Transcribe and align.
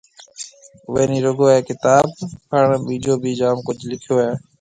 اُوئي 0.89 1.03
نِي 1.11 1.19
رُگو 1.25 1.45
اَي 1.51 1.59
ڪتآب 1.67 2.07
پآ 2.49 2.59
ٻِجو 2.85 3.13
ڀِي 3.21 3.31
جآم 3.39 3.57
ڪجه 3.67 3.85
لِکيو 3.89 4.15
هيَ۔ 4.23 4.31